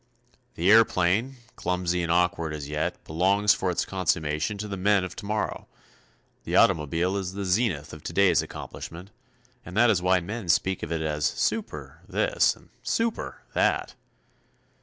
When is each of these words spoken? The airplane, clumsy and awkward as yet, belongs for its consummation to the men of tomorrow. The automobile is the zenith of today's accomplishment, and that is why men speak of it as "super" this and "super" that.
The 0.55 0.71
airplane, 0.71 1.35
clumsy 1.55 2.01
and 2.01 2.11
awkward 2.11 2.55
as 2.55 2.67
yet, 2.67 3.03
belongs 3.03 3.53
for 3.53 3.69
its 3.69 3.85
consummation 3.85 4.57
to 4.57 4.67
the 4.67 4.75
men 4.75 5.03
of 5.03 5.15
tomorrow. 5.15 5.67
The 6.43 6.55
automobile 6.55 7.15
is 7.17 7.33
the 7.33 7.45
zenith 7.45 7.93
of 7.93 8.01
today's 8.01 8.41
accomplishment, 8.41 9.11
and 9.63 9.77
that 9.77 9.91
is 9.91 10.01
why 10.01 10.19
men 10.19 10.49
speak 10.49 10.81
of 10.81 10.91
it 10.91 11.03
as 11.03 11.27
"super" 11.27 12.01
this 12.09 12.55
and 12.55 12.69
"super" 12.81 13.43
that. 13.53 13.93